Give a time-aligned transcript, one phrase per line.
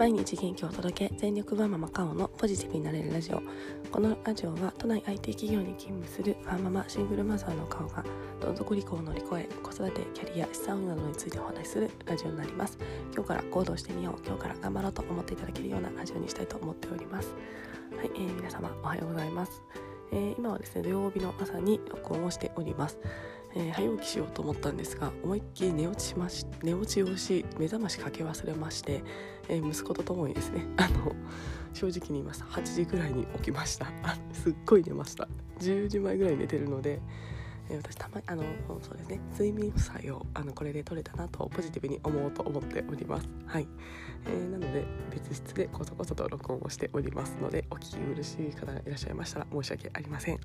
[0.00, 3.42] 毎日元気を届け全力ワンママカオのポジティブになれるラジオ。
[3.92, 8.02] このラジオは都内 IT 企業に勤務するワンママシングルマザーのカオが
[8.40, 12.78] どん底離婚を乗り越え子育てキャリア資産運用などについてお話しするラジオになります。
[13.12, 17.34] 今日から行動してみよう今日から頑張ろうと思っていただけるようなラジオにしたいと思っております。
[17.94, 19.62] はい、えー、皆様おはようございます、
[20.12, 22.98] えー、今はですね土曜日の朝に録音をしております。
[23.54, 29.02] えー、早起きしようと思ったんですが思いっきり寝落ちしまし寝落ちをし目覚ましかけ忘れまして、
[29.48, 31.12] えー、息子と共にですねあの
[31.72, 32.42] 正直に言います。
[32.44, 33.86] 8時ぐらいに起きました。
[34.32, 35.28] すっごい寝ました。
[35.60, 37.00] 10時前ぐらい寝てるので、
[37.68, 38.42] えー、私たまあの
[38.82, 39.20] そうですね。
[39.32, 43.28] 睡眠負債をあのこれで取れたなとポジティブに思おうと思っております。
[43.46, 43.68] はい、
[44.26, 50.40] えー、なので別室でこそこそと録音をしておりますのでお聞き苦しい方がいらっしゃいましたら申し訳ありません。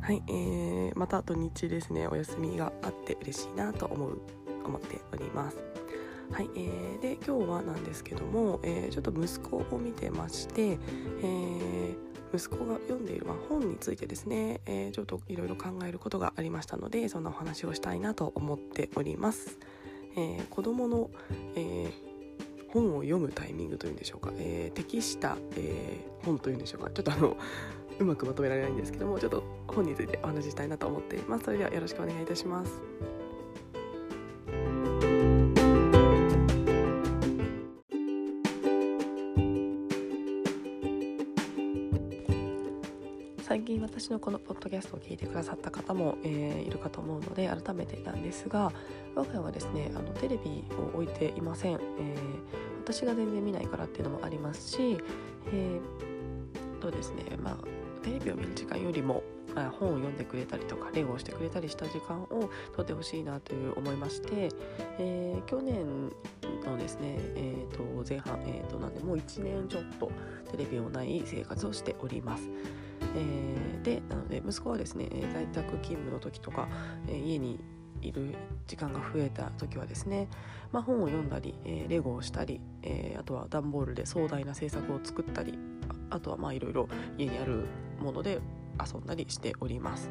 [0.00, 4.20] はい、えー、また土日ですねお休みがあって嬉しいなと思う
[4.64, 5.58] 思っております。
[6.30, 11.96] はい、えー、で今日はなんですけども、えー、ちょっと息子を見てまして、えー、
[12.32, 19.58] 息子が読んでいる、本についてですね、えー、ちょっといろいろ考えることがありましたのでそんなお話をしたいなと思っております。
[20.16, 21.10] えー、子供の、
[21.56, 22.10] えー
[22.72, 26.90] 本を読むタイミングというんでしょうか、えー、適した、えー、本というんでしょうか。
[26.90, 27.36] ちょっとあの
[28.00, 31.44] うまくまとめられないんですけどもちょっと本についてお話ししたいなと思っています。
[31.44, 32.80] それではよろしくお願いいたします。
[43.42, 48.72] 最近私のこのポッドキャストを聞いてくださった方も、えー、いるかと思うので改めてなんですが
[49.16, 50.64] 我が家はですねあのテレビ
[50.94, 51.80] を置いていません、えー、
[52.84, 54.98] 私が全然見ないからっていうのもありますし、
[55.52, 59.22] えー、とですねまあテレビを見る時間よりも
[59.54, 64.48] 本を読んでくれたりとかレゴをしてくれたりした時間をとってほしいなという思いまして、
[64.98, 66.10] えー、去年
[66.64, 70.10] のですね、えー、と前半、えー、となんでもう1年ちょっと
[70.50, 72.48] テレビをない生活をしております。
[73.16, 76.68] えー、でなので息子はですね在宅勤務の時とか、
[77.08, 77.58] えー、家に
[78.02, 78.34] いる
[78.66, 80.28] 時間が増えた時はですね、
[80.72, 85.58] まあ、本を読んだり、えー、レゴをしたり、えー、あとは段ボールで壮大な制作を作ったり
[86.10, 86.88] あとはまあいろいろ
[87.18, 87.66] 家にある
[88.00, 88.40] もので
[88.80, 90.10] 遊んだりしております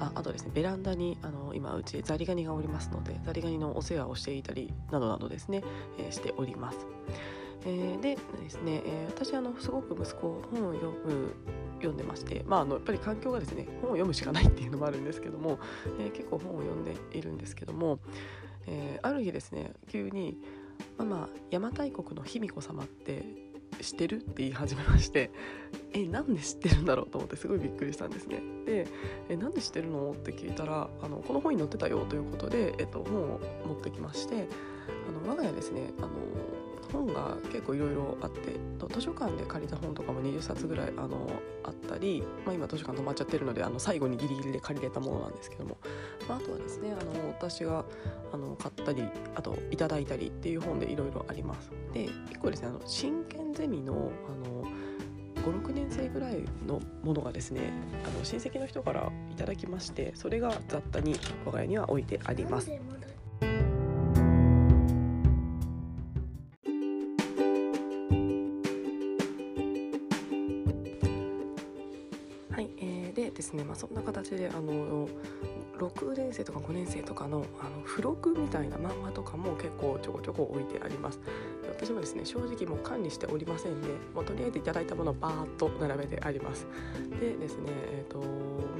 [0.00, 5.62] ああとですねベランダにあの今うちザリガニがおりますのでザリガニのお世話をしていたりなどなどですね、
[5.98, 6.86] えー、しております、
[7.64, 11.34] えー、でですね、えー、私あのすごく息子本を読む
[11.76, 15.58] 読んでまして、まあ、あのやっぱり環境がですね本を読むしかないっていうのもあるんですけども、
[16.00, 18.00] えー、結構本を読んでいるんですけども、
[18.66, 20.38] えー、ある日ですね急に
[20.98, 23.24] 「ママ邪馬台国の卑弥呼様って
[23.82, 24.16] 知ってる？
[24.16, 25.30] って言い始めまして
[25.92, 28.40] えなんで知ってるんだろうと思ってすごいびっくりしたんですね。
[28.66, 28.86] で
[29.28, 30.12] えなんで知ってるの？
[30.12, 34.48] って聞いたらあのこの本に載ってたよということで、えっと、本を持ってきまして
[35.08, 36.08] あの我が家ですねあの
[36.92, 38.56] 本が結構いろいろあって
[38.92, 41.30] 図書館で借りた本とかも20冊ぐらいあの
[41.64, 45.76] あったり、まあ、今図書館止まっちゃってるのであの最後にギリギリで借りれたものなんですけども、
[46.28, 47.84] まあ、あとはですねあの私が
[48.32, 51.70] あの買ったりあといただいたりっていう本でいろいろあります。
[51.92, 54.64] で1個ですねあの真剣ゼミのあの
[55.38, 57.72] 56年生ぐらいのものがですね
[58.04, 61.14] あの親戚の人からいただきましてそれが雑多に
[61.46, 62.70] 我が家には置いてあります
[72.50, 72.68] はい。
[73.38, 75.08] ですね、まあ、そんな形であの
[75.78, 81.20] 6年生とか5年生とかのあの付録みたいな漫画とかも結構ちょこちょこ置いてあります
[81.78, 86.66] 私もですね正直もう管理しておりませんで、もうとりあえずいただいたものをバーッと並べてあります。
[87.20, 88.20] でですね、えーと、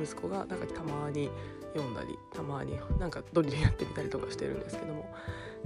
[0.03, 1.31] 息子がなんかたまに
[1.75, 5.15] 読んだりたまになんかドリルやってみたりとかしてるんですけども。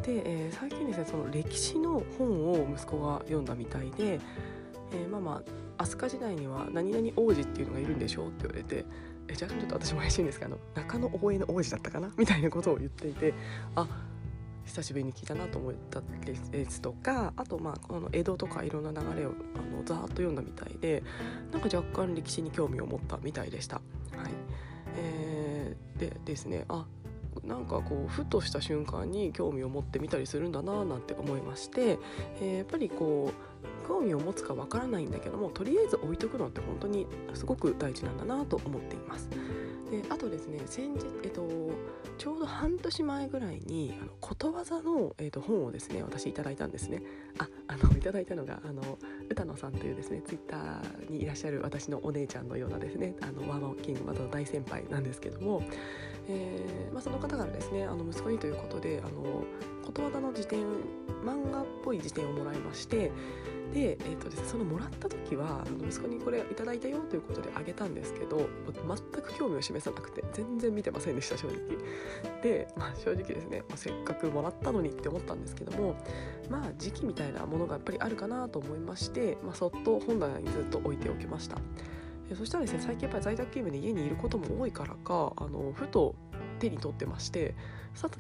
[0.03, 4.21] で、えー、最近ですねその歴史の本を息子が読んだみたいで
[4.95, 5.43] えー、ママ
[5.79, 8.85] 飛鳥時代には何々王子っていうのがいるんでしょうって言われて
[9.27, 12.13] えじゃあちょっと私も怪しいんですけど中野大江の王子だったかな？
[12.19, 13.33] みたいなことを言っていて
[13.75, 13.89] あ
[14.65, 16.01] 久しぶりに聞いたなと思った
[16.51, 21.03] ですとかあとまあこの江戸とかいろんな流れをあのざーっと読んだみたいで
[21.51, 23.77] なんか若干歴史に興味を持ったみたいでした。
[23.77, 23.83] はい
[24.97, 26.87] えー、でですねあ
[27.45, 31.99] なんかこうふとした瞬間に興味を持ってみたりするんだななんて思いまして、
[32.41, 33.33] えー、やっぱりこ
[33.85, 39.29] う興味を持つかわからないんだけどもとりあえず置いとくのって本当にすごく大事なんだなと思っています。
[39.93, 41.47] であとですね先日、えっと、
[42.17, 47.03] ちょうど半年前ぐらいにあのことわざの、えっと、本をですね私いただいたんですね。
[47.39, 48.99] ああの いただいたのがあの
[49.29, 55.63] 歌野さんというですねツイッターにいらっしゃる私のお姉ちゃんのようなですねあのワーマーキングまたの大先輩なんですけども、
[56.27, 59.45] えーまあ、その方からですねあの息子にということであの
[59.85, 60.65] ことわざの辞典
[61.23, 63.13] 漫画っぽい辞典をもらいまして
[63.73, 71.59] で,、えーとですね、そのもらった時はあの息子にこれいただいたよということであげたんですけど全く興味を示さなくて全然見てませんでした正直。
[72.43, 75.97] で、まあ、正直ですね、ま、せっかくもらったのにって思ったんですけども
[76.51, 81.59] まあ時期みたいなものがやっぱりあるかなと思いまして、まあ、そっと本棚にずっと置いておきました。
[82.35, 86.15] そしたらですね最近やっぱり在宅勤務で家にいることも多いからかあのふと
[86.61, 87.55] 手に取ってまして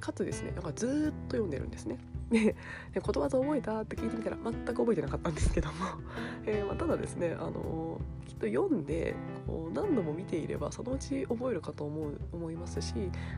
[0.01, 1.99] かつですねなんかずっと読んでるんですね。
[2.93, 5.75] でことわざ覚えたって聞いてみたら全く覚えてなかったんですけども、
[6.47, 9.15] えー、まあ、ただですね、あのー、きっと読んで
[9.47, 12.95] こう何度も見ていればそのうち覚えるかと思う思いますし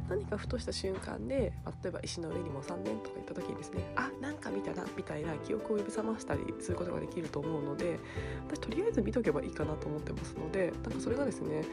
[0.09, 1.53] 何かふとした瞬間で、
[1.83, 7.99] 例えば石の上にも3年とか言った時にですねあなんか見たなみたいな記憶を呼び覚ましたりすることができると思うので
[8.47, 11.65] 私とりあえず見とけばいいかなと思ってますのでなんかそれがですねやっ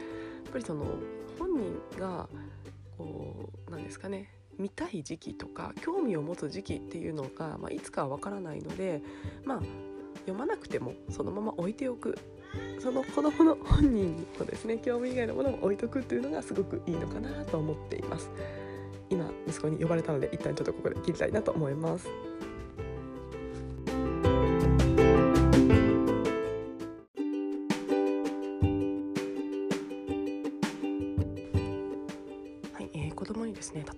[0.52, 0.84] ぱりその
[1.38, 2.28] 本人が
[2.98, 9.02] こうなんですかね見たい時期とか興味を持つ時期っていうのが、まあ、いつかはわからないので
[9.44, 9.60] まあ
[10.20, 12.16] 読まなくてもそのまま置いておく。
[12.80, 18.30] その子どもの本人のですね興味以外のものも置いとくっていうのがすごくいいのかなと思っています。
[19.08, 22.08] 今息子に呼ばれたので一旦ちょっとここで切りたいなと思います。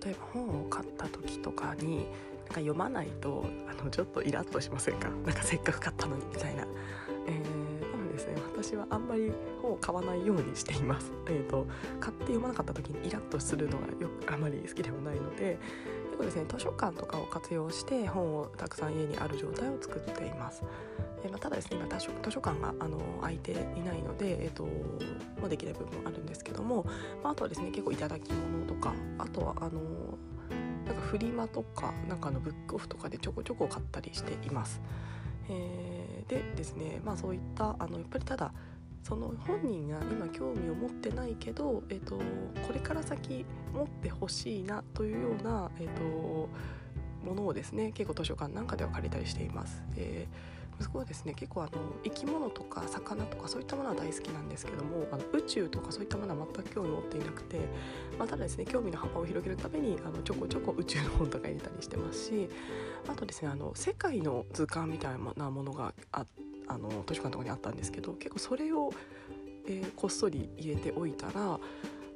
[0.03, 5.09] 例えば本を買った時とかになんか読まないとあのちょっとイラッとしませんか？
[5.09, 6.67] なんかせっかく買ったのにみたいな、
[7.27, 11.65] えー、なのでですね私はあんまり本を買わないようにしています、えーと、
[11.99, 15.57] 買って読まなかった時にイラッとするのがよくあまり好きではないので
[16.15, 20.63] 結構ですね図書館とかを活用して本をたくさん家にある状態を作っています
[21.25, 24.63] えまあ、ただですね今図書図書館があの空いていないので、えーと
[25.39, 26.85] まあ、できない部分もあるんですけども、
[27.23, 29.81] まあ、あとはですね結構いただき物とかあとはあの
[30.85, 34.81] なんかフリマとかなんかのブックオフとかでちょこちょこ買ったりしています。
[35.49, 38.53] えー、でですねまあそういったあのやっぱりただ
[39.07, 42.17] その本人が今興味を持ってないけど、えーと、
[42.65, 46.49] これから先持ってほしいなというような、えーと、
[47.23, 49.83] ものをですね結構図書館なんかでは借りたりしています。
[49.95, 51.71] えー息子はですね結構あの
[52.03, 57.59] 生き物とか魚とかそういったものは大好きなんですけどもあの宇宙とかそういったものは全く興味を持っていなくて、
[58.19, 62.49] まあ、ただですね興味の幅を広げるためにあのちょこちょこ宇宙の本とか入れたりしてますし
[63.07, 68.91] あとですねあの世界の図鑑みたいなものがあってあの図書館のとかにあったんですけど結構それを、
[69.67, 71.59] えー、こっそり入れておいたら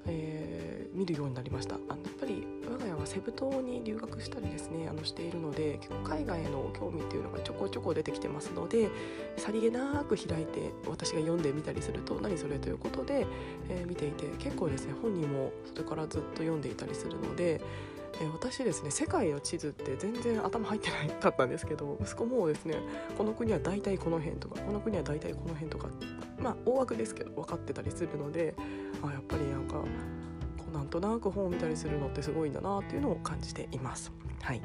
[0.06, 1.76] えー、見るようになりました。
[1.76, 8.90] あのやっぱり我が家はセブ島に留学したりですねあのしているので結構海外への興味っていうのがちょこちょこ出てきてますので
[9.38, 13.26] さりげなく開いて私が読んでみたりすると何それということで、
[13.70, 17.62] えー、見ていて結構ですね本人もそれからずっと読んでいたりするので
[18.22, 22.76] え私ですね世界の地図って全然頭入ってなかったんですけど息子もですね
[23.18, 25.88] この国は大体この辺とかこの国は大体この辺とか
[26.40, 28.56] まあ大枠ですけど分かってたりするので
[29.02, 29.86] あやっぱりなんかこ
[30.70, 34.12] うなんとなく本を見たりするのってすごいんだなっていうのを感じています。
[34.42, 34.62] はい、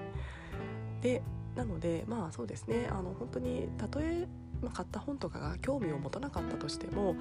[1.00, 1.22] で
[1.54, 4.26] なのでまあそうですねあの本当にたとえ
[4.72, 7.16] 買った本とかが興味を持たなかったとしても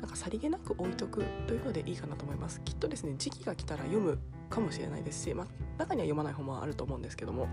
[0.00, 4.18] なんかさりげなく置いとくというのでいいかなと思いますきっとですね時期が来たら読む
[4.52, 5.46] かもしれないですし、まあ、
[5.78, 7.48] 中には読まない本もあると思うんですけども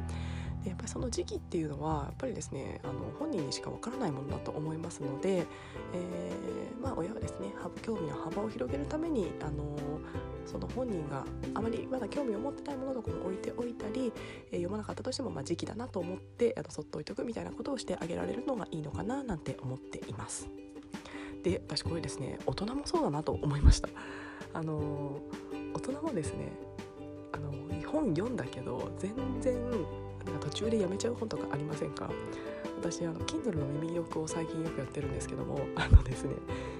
[0.63, 5.45] でやっぱりその時期っていうのはやっぱりですねあの本人にしかわからないものだと思いますので、
[5.93, 9.77] えー、まあ、親はですね興味の幅を広げるためにあの
[10.45, 14.11] その本人があまりまだ興味を持ってないものとかも置いておいたり、
[14.51, 20.49] えー、読まなかったとしても、まあ、時期だなと思ってあのそっと置いとくみたいなことをしてあげられるのがいいのかななんて思っています。
[21.43, 23.87] で私これですね大人もそうだなと思いました。
[24.53, 25.21] あの
[25.73, 26.68] 大人もですねあ
[27.39, 27.51] の
[27.87, 32.09] 本読んだけど全然なんか途中でやめちゃう本とかありませんか？
[32.79, 36.35] 私あの Kindle の耳読を最近よくやってるんですけどもあのですね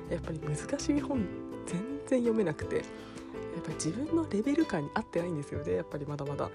[0.09, 1.25] やっぱり難しい本
[1.65, 2.85] 全然読めなくてやっ
[3.63, 6.49] ぱり自分のレベル感に合ってないんですよねやっぱりまだまだ。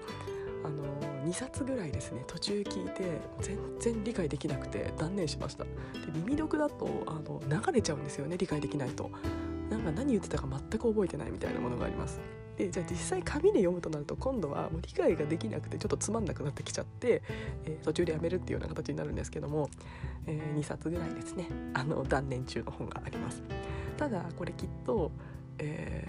[0.63, 0.83] あの
[1.27, 5.63] 2冊ぐらいですね途中聞いて全然理解できなくて断念しました。
[5.63, 5.69] で
[6.15, 9.11] 耳読だとあの流れちゃうんですよね理解できないと。
[9.69, 12.19] なんか何言ってたか全く覚えてないみたいなものがあります。
[12.57, 17.21] でじゃあ実際紙で読むとなると今度はもう理解ができなくてちょっとつまんなくなってきちゃって、
[17.65, 19.69] えー、途中でやめるっていうような形になるんですけども、
[20.25, 21.49] えー、2冊ぐらいですね。
[21.73, 23.43] あの断念中の本があります。
[23.97, 25.11] ただこれきっと、
[25.57, 26.07] え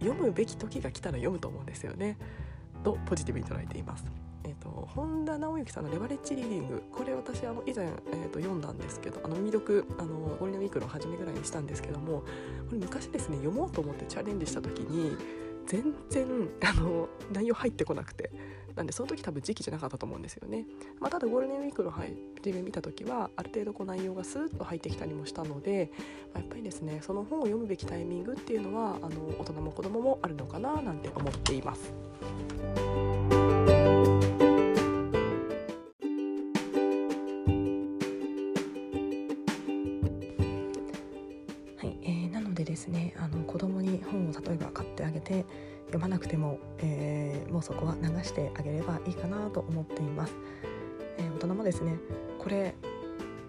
[0.00, 2.16] ー、読むべき時が来たら読むと思うんですよね。
[2.82, 4.04] とポジティブに捉えています。
[4.46, 12.26] えーと、本田直之さんの「レバレッジリーディング」これ私あの以前、えーと、読んだんですけどあの魅力あのゴールデンウィークの初めぐらいにしたんですけどもこ
[12.72, 15.16] れ昔ですね読もうと思ってチャレンジした時に
[15.66, 16.26] 全然
[16.62, 18.30] あの内容入ってこなくて
[18.76, 20.66] なんでその時多分時期じゃなかったと思うんですよね、
[21.00, 22.12] まあ、ただゴールデンウィークの初
[22.52, 25.90] め見た時はある程度こう内容がスーッと入ってきたりもしたので、
[26.34, 33.15] まあ、やっぱりですねその本を読むべきタイミングっていうのはあの大人も子供もあるのかななんて思っています。
[43.06, 45.44] ねあの子供に本を例えば買ってあげて
[45.86, 50.34] 読まなくても、えー、もうそこは流してあげればいいかなと思っています、
[51.18, 51.96] えー、大人もですね
[52.38, 52.74] これ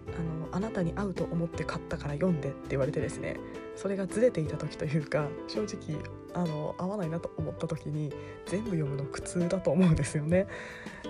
[0.08, 3.38] あのあなたに合うと思って買ったから読んでって言われてですね
[3.76, 6.00] それがずれていた時というか正直
[6.38, 8.14] あの合わないなと思った時に
[8.46, 10.46] 全部読むの苦痛だと思うんですよね、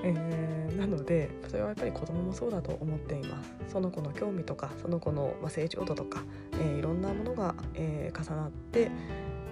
[0.01, 3.53] えー、なのでそれはやっぱり子供もそうだと思っています。
[3.67, 8.89] その子の興味とかその子の成長度とか、えー、いろんなものが、えー、重なって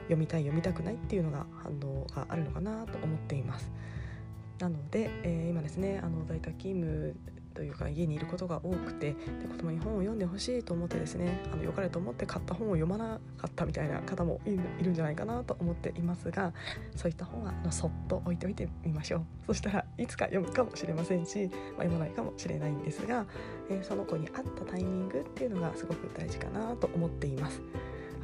[0.04, 3.70] 読みたい読みたくないっていうのが反応があるのかなと思っています。
[4.60, 7.16] なので、えー、今ですねあの在宅勤務
[7.56, 9.16] というか家にいることが多くてで
[9.50, 16.54] 子供に本を読んでほしいと思ってですねあの良かれと思って買った本を読まなかったみたいな方もいるんじゃないかなと思っていますが
[16.96, 23.26] そういった本はあのそっと置いておいてみましょうそしたらいつか読むかもしれませんし、まあ、読まないかもしれないんですが、
[23.70, 27.62] えー、その子に合ったタイミングっていうのがすごく大事かなと思っています。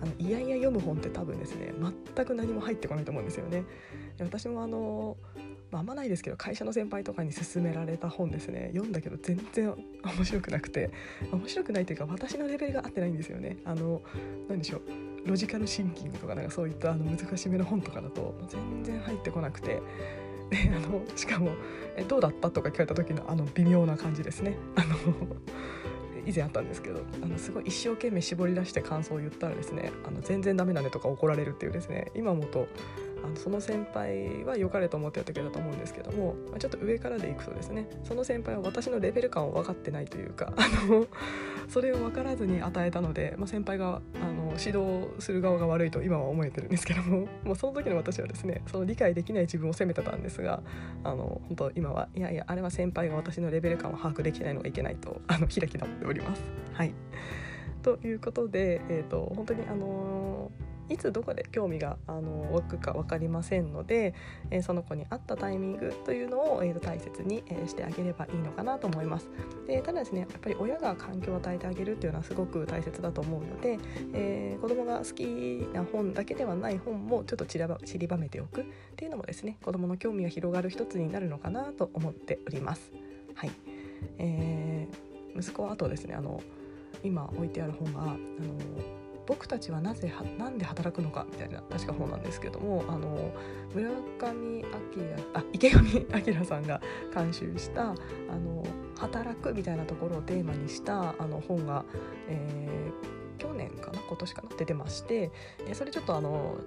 [0.02, 1.72] あのいやいや読む本って多分ですね
[2.16, 3.64] 全く何も入ってこないと思うんですよね。
[4.20, 5.16] 私もあの
[5.72, 8.72] まあ、んまないですけど会社の先輩とかに勧められた本ですね。
[8.74, 9.74] 読んだけど全然
[10.04, 10.92] 面白くなくて。
[11.32, 13.58] 面白くないというか私のレベルが合ってないんですよね。
[13.66, 14.02] あの
[14.50, 14.82] 何でしょう。
[15.26, 19.82] ロジカルシンキングとかなんかそういったあの難しめの本とかだと全然入ってこなくて。
[20.50, 21.52] であのしかも
[21.96, 24.58] え「どうだった?」とか聞かれた時のあの微妙な感じですね。
[24.76, 24.98] あの
[26.26, 32.12] 以前あったんですけどあのすごい一生懸命絞り出して感想を言ったらですねあの全然ダメだねとか怒られるっていうですね。
[32.16, 32.68] 今思うと
[33.24, 41.08] あのその先輩は良かれと思ってやってくれたと思うんですけども、まあ、ちょっと上からでいくとですねその先輩は私のレベル感を分かってないというか あの
[41.68, 50.62] それを分からずに与えたので、まあ、先輩があの指導する側が悪いと今は思えてるんですけども もうその時の私はですねその理解できない自分を責めてたんですが
[51.04, 56.44] あの本当今はいやいやあれは先輩が私のレベル感を把握できないのがいけないとあの開き直っております。
[56.74, 56.94] はい
[57.82, 64.14] ということで、えーと、本当にあのーいつどこで興味があの湧くか分かりませんので、
[64.50, 69.30] えー、その子に合ったタイミングというのを、えー、と大切に、えー、してあげればいいのかなと思います。
[69.68, 73.80] でただですねやっぱり親が環境を与えてあげるっていうのはすごく大切だと思うので、
[74.14, 75.24] えー、子供が好き
[75.74, 78.66] な本だけではない本もちょっと散らば散りばめておくっ
[78.98, 82.92] ていうのもですね子供の興味が広がる一つになるのかなと思っております。
[83.36, 83.52] はい、
[84.18, 86.42] えー、息子はあとですねあの
[87.04, 88.18] 今置いてある本があの
[89.26, 93.32] 僕たちはなぜはなんで働くのかみたいな確か本なんですけどもあの
[93.74, 94.66] 村上明
[95.34, 95.80] あ池上
[96.12, 96.82] 彰さんが
[97.14, 98.64] 監修したあの
[98.98, 101.86] 働くみたいなところをテーマにしたあの本が、
[102.28, 104.00] えー、去年かな？
[104.00, 104.50] 今年かな？
[104.58, 105.32] 出てまして
[105.74, 106.58] それちょっとあの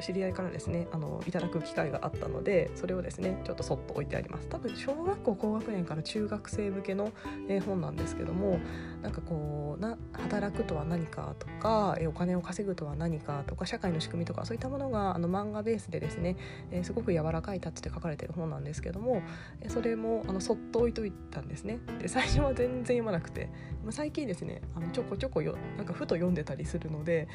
[0.00, 4.46] 知り合いからですねあのいただく機会があったのでそれをですねちょっとそっと置いてあります。
[4.48, 7.12] 多分小学校高学年から中学生向けの、
[7.48, 8.60] え本なんですけども
[9.02, 16.36] なんかこうな働くとは何かとか、えお金を稼ぐとは何かとか社会の仕組みとかそういったものがあの漫画ベースでですね、
[16.70, 19.22] えすごく柔らかいタッチで書かれてる本なんですけども、
[19.68, 21.78] それもあのそっと置いといたんですね。
[22.00, 23.50] で最初は全然読まなくて
[23.90, 27.28] 最近ですねあのちょこちょこよなんかふと読んでたりするので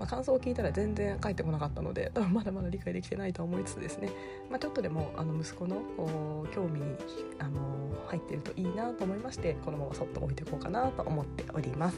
[0.00, 4.10] まあ、感想を聞いたら全然返ってこなかったので多分まだまだ理解できてないと思いつつですね、
[4.48, 5.76] まあ、ちょっとでもあの息子の
[6.54, 6.96] 興味に
[7.38, 7.60] あの
[8.06, 11.96] 入ってるといいなと思いましてこのままそっと置いていこうかなと思っております。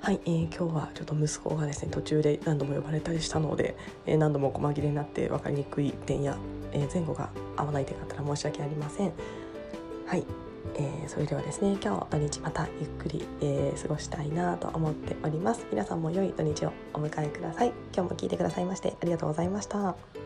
[0.00, 3.74] はい、えー、今日はちょっと息子がですね途中で何度も呼ばれたりしたので、
[4.06, 6.36] えー、何度も細切れになって分かりにくい点や
[6.74, 9.12] え前後が合わない点があったら申し訳ありません。
[10.06, 10.24] はい、
[10.76, 15.66] えー、それではですね今日土日またゆっくり、えー、過ごしたいなと思っております。
[15.70, 17.68] 皆さんも良い土日をお迎えください。
[17.94, 20.23] 今日も聞いてくださいましてありがとうございました。